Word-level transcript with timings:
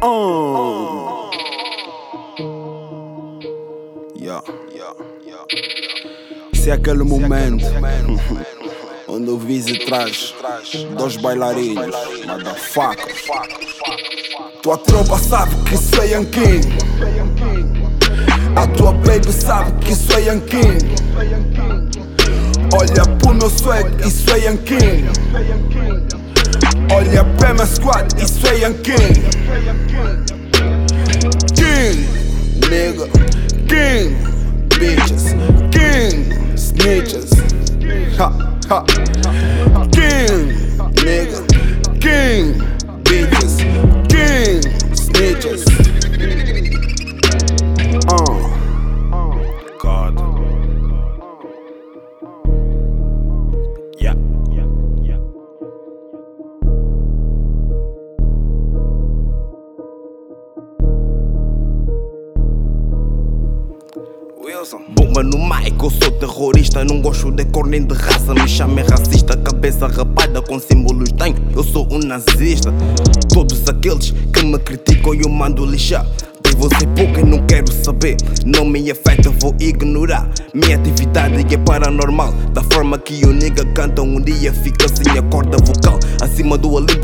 Oh. 0.00 1.30
Isso 6.52 6.70
é 6.70 6.72
aquele 6.72 7.02
momento 7.02 7.64
onde 9.08 9.30
o 9.30 9.38
Vise 9.38 9.76
traz 9.86 10.34
dois 10.96 11.16
bailarinos, 11.16 11.96
motherfucker. 12.26 13.14
Tua 14.62 14.78
tropa 14.78 15.18
sabe 15.18 15.54
que 15.64 15.76
sou 15.76 16.04
Yankin. 16.04 16.60
A 18.54 18.66
tua 18.68 18.92
baby 18.92 19.32
sabe 19.32 19.84
que 19.84 19.94
sou 19.94 20.20
Yankin. 20.20 20.78
Olha 22.78 23.16
pro 23.18 23.34
meu 23.34 23.50
swag, 23.50 24.06
isso 24.06 24.30
é 24.30 24.38
Yankin. 24.44 25.97
Olha 26.90 27.24
pra 27.36 27.52
minha 27.54 27.66
squad, 27.66 28.06
isso 28.22 28.46
é. 28.46 28.72
King, 28.72 29.14
King, 31.54 32.08
nigga, 32.68 33.08
King, 33.68 34.16
bitches, 34.78 35.34
King, 35.70 36.54
snitches. 36.56 37.30
Ha, 38.18 38.32
ha. 38.70 38.84
King, 39.92 40.54
nigga, 41.04 41.42
King, 42.00 42.54
bitches, 43.04 43.56
King, 44.08 44.60
snitches. 44.94 45.87
Bomba 64.76 65.22
no 65.22 65.38
mic, 65.38 65.82
eu 65.82 65.90
sou 65.90 66.10
terrorista. 66.10 66.84
Não 66.84 67.00
gosto 67.00 67.30
de 67.30 67.44
cor 67.46 67.66
nem 67.66 67.82
de 67.82 67.94
raça. 67.94 68.34
Me 68.34 68.46
chamem 68.46 68.84
racista, 68.84 69.34
cabeça 69.36 69.86
rapada 69.86 70.42
com 70.42 70.58
símbolos 70.58 71.10
tenho. 71.12 71.36
Eu 71.56 71.64
sou 71.64 71.88
um 71.90 71.98
nazista. 71.98 72.72
Todos 73.32 73.66
aqueles 73.66 74.10
que 74.10 74.44
me 74.44 74.58
criticam, 74.58 75.14
eu 75.14 75.30
mando 75.30 75.64
lixar. 75.64 76.04
De 76.42 76.54
você 76.56 76.86
pouco 76.88 77.20
e 77.20 77.24
não 77.24 77.46
quero 77.46 77.72
saber. 77.72 78.16
Não 78.44 78.66
me 78.66 78.90
afeta, 78.90 79.30
vou 79.40 79.54
ignorar. 79.58 80.28
Minha 80.52 80.76
atividade 80.76 81.54
é 81.54 81.58
paranormal. 81.58 82.32
Da 82.52 82.62
forma 82.62 82.98
que 82.98 83.24
o 83.24 83.32
nigga 83.32 83.64
canta, 83.72 84.02
um 84.02 84.20
dia 84.20 84.52
fica 84.52 84.86
sem 84.88 85.18
a 85.18 85.22
corda 85.22 85.56
vocal. 85.64 85.98
Acima 86.20 86.58
do 86.58 86.72
Olimpo, 86.72 86.97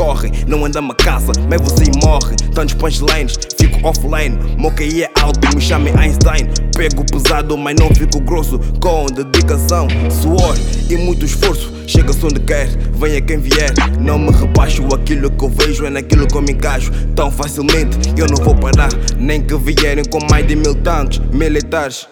correm. 0.00 0.32
Não 0.46 0.64
andam 0.64 0.90
a 0.90 0.94
casa, 0.94 1.32
mas 1.46 1.60
você 1.60 1.84
morre. 2.02 2.34
Tantos 2.54 2.74
punchlines, 2.74 3.38
fico 3.58 3.86
offline. 3.86 4.38
QI 4.74 5.02
é 5.02 5.10
alto, 5.20 5.54
me 5.54 5.60
chamem 5.60 5.92
Einstein. 5.94 6.48
Pego 6.74 7.04
pesado, 7.04 7.58
mas 7.58 7.76
não 7.78 7.94
fico 7.94 8.18
grosso. 8.20 8.58
Com 8.80 9.04
dedicação, 9.06 9.86
suor 10.22 10.56
e 10.88 10.96
muito 10.96 11.26
esforço. 11.26 11.70
Chega-se 11.86 12.24
onde 12.24 12.40
quer, 12.40 12.68
venha 12.94 13.20
quem 13.20 13.38
vier. 13.38 13.74
Não 14.00 14.18
me 14.18 14.30
rebaixo, 14.30 14.82
aquilo 14.94 15.30
que 15.30 15.44
eu 15.44 15.50
vejo 15.50 15.84
é 15.84 15.90
naquilo 15.90 16.26
que 16.26 16.36
eu 16.36 16.40
me 16.40 16.52
encaixo. 16.52 16.90
Tão 17.14 17.30
facilmente 17.30 17.98
eu 18.16 18.26
não 18.26 18.42
vou 18.42 18.54
parar. 18.54 18.90
Nem 19.18 19.42
que 19.42 19.54
vierem 19.56 20.04
com 20.06 20.20
mais 20.30 20.46
de 20.46 20.56
mil 20.56 20.74
tanques 20.76 21.18
militares. 21.30 22.08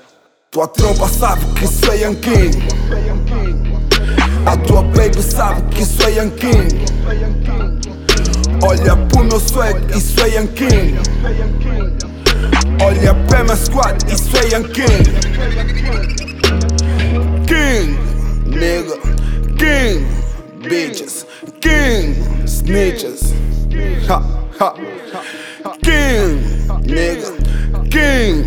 Tua 0.50 0.68
tropa 0.68 1.08
sabe 1.08 1.42
que 1.54 1.66
sou 1.66 1.94
Yankin. 1.94 2.50
A 4.44 4.56
tua 4.58 4.82
baby 4.82 5.22
sabe 5.22 5.62
que 5.74 5.84
sou 5.84 6.10
Yankin. 6.10 7.77
Olha 8.60 8.96
pro 8.96 9.24
meu 9.24 9.40
swag, 9.40 9.96
isso 9.96 10.20
é. 10.20 10.38
Olha 12.84 13.14
pra 13.14 13.44
minha 13.44 13.56
squad, 13.56 13.96
isso 14.12 14.36
é 14.36 14.48
Yankin. 14.48 14.82
King, 17.46 17.98
nigga, 18.46 18.98
King, 19.56 20.06
bitches, 20.68 21.26
King, 21.60 22.16
snitches. 22.44 23.32
Ha, 24.08 24.22
ha. 24.60 24.74
King, 25.82 26.40
nigga, 26.84 27.32
King, 27.90 28.44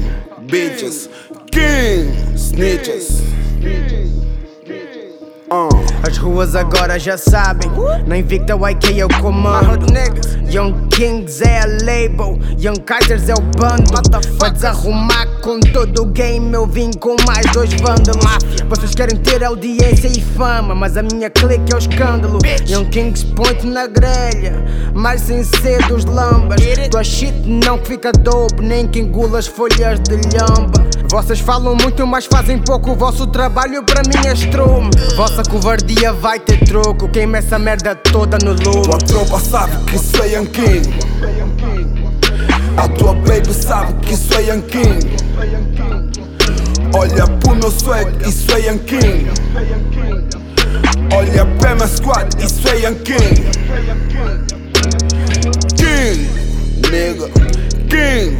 bitches, 0.47 1.09
King, 1.51 2.11
snitches. 2.35 3.21
As 6.11 6.17
ruas 6.17 6.55
agora 6.57 6.99
já 6.99 7.17
sabem. 7.17 7.71
Na 8.05 8.17
Invicta 8.17 8.53
YK 8.53 8.99
eu 8.99 9.07
comando. 9.21 9.85
Young 10.51 10.89
Kings 10.89 11.41
é 11.41 11.61
a 11.61 11.65
label, 11.65 12.37
Young 12.59 12.81
Carters 12.85 13.29
é 13.29 13.33
o 13.33 13.41
bando. 13.57 13.89
Pra 14.37 14.49
desarrumar 14.49 15.25
com 15.41 15.61
todo 15.61 16.01
o 16.01 16.05
game, 16.07 16.53
eu 16.53 16.67
vim 16.67 16.91
com 16.91 17.15
mais 17.25 17.45
dois 17.53 17.71
vândalos. 17.75 18.25
Vocês 18.67 18.93
querem 18.93 19.15
ter 19.15 19.41
audiência 19.41 20.09
e 20.09 20.19
fama, 20.19 20.75
mas 20.75 20.97
a 20.97 21.01
minha 21.01 21.29
clique 21.29 21.71
é 21.71 21.75
o 21.75 21.79
escândalo. 21.79 22.39
Young 22.67 22.89
Kings 22.89 23.25
point 23.27 23.65
na 23.65 23.87
grelha, 23.87 24.65
mas 24.93 25.21
sem 25.21 25.45
ser 25.45 25.87
dos 25.87 26.03
lambas. 26.03 26.59
Tua 26.89 27.05
shit 27.05 27.33
não 27.45 27.77
fica 27.77 28.11
dope, 28.11 28.61
nem 28.61 28.85
que 28.85 28.99
engula 28.99 29.39
as 29.39 29.47
folhas 29.47 30.01
de 30.01 30.15
lhamba. 30.15 30.91
Vocês 31.09 31.41
falam 31.41 31.75
muito, 31.75 32.07
mas 32.07 32.25
fazem 32.25 32.57
pouco. 32.57 32.91
O 32.91 32.95
vosso 32.95 33.27
trabalho 33.27 33.83
para 33.83 34.01
mim 34.03 34.27
é 34.27 34.33
strume. 34.33 34.89
Vossa 35.17 35.43
covardia 35.43 36.00
vai 36.09 36.39
ter 36.39 36.57
troco. 36.65 37.07
Queima 37.09 37.37
essa 37.37 37.59
merda 37.59 37.93
toda 37.93 38.37
no 38.39 38.53
lume. 38.53 38.81
Tua 38.83 38.97
tropa 38.97 39.39
sabe 39.39 39.83
que 39.85 39.99
sou 39.99 40.25
Yankin. 40.25 40.81
A 42.77 42.87
tua 42.87 43.13
baby 43.13 43.53
sabe 43.53 43.93
que 44.05 44.15
sou 44.15 44.41
Yankin. 44.41 44.99
Olha 46.93 47.27
pro 47.27 47.55
meu 47.55 47.71
swag, 47.71 48.27
isso 48.27 48.51
é 48.53 48.61
Yankin. 48.61 49.27
Olha 51.15 51.45
pra 51.59 51.75
minha 51.75 51.87
squad, 51.87 52.27
isso 52.43 52.67
é 52.67 52.79
Yankin. 52.79 53.13
King, 55.77 56.29
nigga, 56.89 57.29
King, 57.89 58.37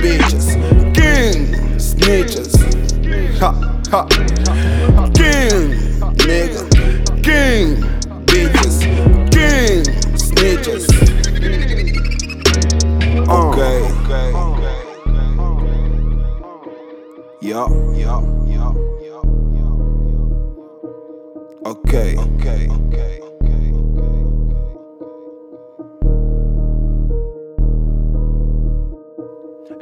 bitches, 0.00 0.56
King, 0.94 1.76
snitches. 1.78 2.52
Ha, 3.40 3.54
ha. 3.92 4.71
Yeah, 17.42 17.66
yeah, 17.96 18.22
yeah, 18.46 18.70
yeah, 19.02 19.22
yeah. 19.50 19.74
Okay, 21.66 22.14
okay, 22.14 22.14
okay, 22.14 22.70
okay, 22.70 23.18
okay. 23.20 23.31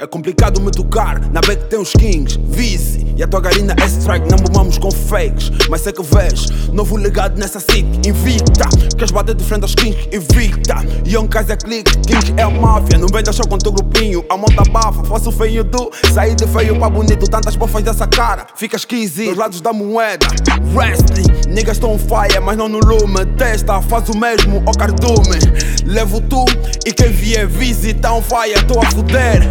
É 0.01 0.07
complicado 0.07 0.59
me 0.59 0.71
tocar, 0.71 1.21
na 1.29 1.41
back 1.41 1.65
tem 1.65 1.79
os 1.79 1.91
kings, 1.91 2.39
vice. 2.47 3.05
E 3.15 3.21
a 3.21 3.27
tua 3.27 3.39
garina 3.39 3.75
é 3.79 3.85
strike, 3.85 4.27
não 4.31 4.37
bombamos 4.39 4.79
com 4.79 4.89
fakes. 4.89 5.51
Mas 5.69 5.81
sei 5.81 5.93
que 5.93 6.01
vês, 6.01 6.49
novo 6.73 6.97
legado 6.97 7.37
nessa 7.37 7.59
city, 7.59 8.09
invicta 8.09 8.67
Queres 8.97 9.11
bater 9.11 9.35
de 9.35 9.43
frente 9.43 9.61
aos 9.61 9.75
kings, 9.75 10.09
invicta 10.11 10.83
Young 11.05 11.27
Kaiser 11.27 11.55
click, 11.55 11.85
kings 11.99 12.33
é 12.35 12.41
a 12.41 12.49
máfia. 12.49 12.97
Não 12.97 13.07
vem 13.13 13.21
deixar 13.21 13.45
com 13.45 13.59
teu 13.59 13.71
grupinho, 13.71 14.25
a 14.27 14.35
monta 14.35 14.63
bafa. 14.71 15.03
Faço 15.03 15.31
feio 15.31 15.63
do, 15.63 15.91
sair 16.11 16.33
de 16.33 16.47
feio 16.47 16.79
pra 16.79 16.89
bonito. 16.89 17.29
Tantas 17.29 17.55
bofas 17.55 17.83
dessa 17.83 18.07
cara, 18.07 18.47
fica 18.55 18.77
esquisito. 18.77 19.29
Dos 19.29 19.37
lados 19.37 19.61
da 19.61 19.71
moeda, 19.71 20.25
wrestling 20.73 21.31
Niggas 21.47 21.79
on 21.83 21.99
fire, 21.99 22.39
mas 22.43 22.57
não 22.57 22.67
no 22.67 22.79
lume. 22.79 23.23
Testa, 23.37 23.79
faz 23.83 24.09
o 24.09 24.17
mesmo, 24.17 24.63
ó 24.65 24.71
cardume. 24.71 25.37
Levo 25.85 26.21
tu 26.21 26.43
e 26.87 26.91
quem 26.91 27.11
vier 27.11 27.47
visitar 27.47 28.13
on 28.13 28.21
fire 28.21 28.63
Tô 28.65 28.79
a 28.79 28.85
fuder 28.89 29.41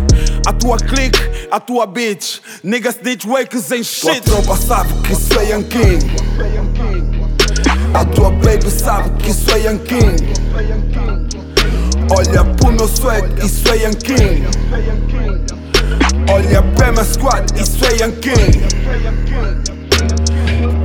a 0.46 0.52
tua 0.52 0.76
clique, 0.78 1.18
a 1.50 1.60
tua 1.60 1.86
bitch. 1.86 2.40
Niggas 2.64 2.96
snitch 3.00 3.24
wakers 3.26 3.72
ain't 3.72 3.86
shit. 3.86 4.22
Tua 4.24 4.42
tropa 4.42 4.56
sabe 4.56 4.92
que 5.06 5.14
sou 5.14 5.42
Yankin 5.42 5.98
A 7.94 8.04
tua 8.04 8.30
baby 8.30 8.70
sabe 8.70 9.10
que 9.22 9.32
sou 9.32 9.56
Yankin 9.58 10.16
Olha 12.10 12.44
pro 12.56 12.72
meu 12.72 12.88
swag, 12.88 13.44
isso 13.44 13.68
é 13.68 13.76
Yankin 13.82 14.44
Olha 16.32 16.62
pra 16.62 16.92
minha 16.92 17.04
squad, 17.04 17.44
isso 17.60 17.84
é 17.84 17.98
Yankin 17.98 18.30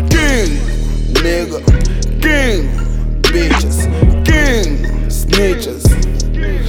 King, 0.10 0.60
nigga, 1.22 1.62
King, 2.22 2.70
bitches, 3.32 3.88
King, 4.24 5.10
snitches. 5.10 5.84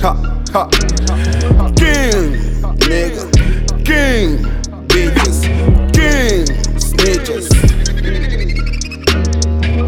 Ha, 0.02 0.12
ha. 0.52 0.68
King, 0.68 1.35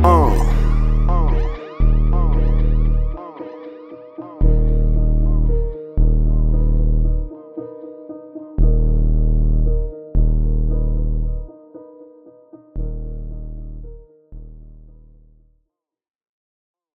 Uh. 0.05 0.58